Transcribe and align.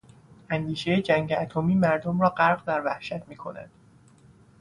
اندیشهی 0.49 1.01
جنگ 1.01 1.33
اتمی 1.39 1.75
مردم 1.75 2.21
را 2.21 2.29
غرق 2.29 2.63
در 2.65 2.81
وحشت 2.85 3.27
میکند. 3.27 3.71